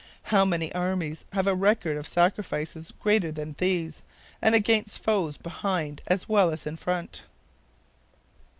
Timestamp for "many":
0.45-0.73